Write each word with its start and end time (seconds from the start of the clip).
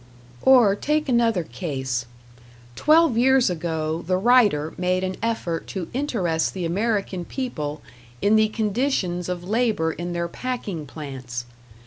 Or 0.41 0.75
take 0.75 1.07
another 1.07 1.43
case. 1.43 2.07
Twelve 2.75 3.19
years 3.19 3.51
ago 3.51 4.03
the 4.07 4.17
writer 4.17 4.73
made 4.75 5.03
an 5.03 5.15
effort 5.21 5.67
to 5.67 5.89
interest 5.93 6.55
the 6.55 6.65
American 6.65 7.23
people 7.23 7.83
in 8.19 8.35
the 8.35 8.47
conditions 8.49 9.29
of 9.29 9.43
labor 9.43 9.91
in 9.91 10.13
their 10.13 10.27
packing 10.27 10.87
plants. 10.87 11.45